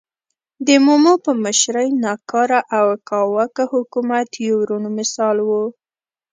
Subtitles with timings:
[0.65, 5.49] د مومو په مشرۍ ناکاره او کاواکه حکومت یو روڼ مثال و.